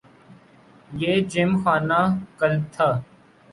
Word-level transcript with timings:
یہ 1.01 1.13
جم 1.31 1.51
خانہ 1.63 1.99
کلب 2.39 2.63
تھا۔ 2.73 2.89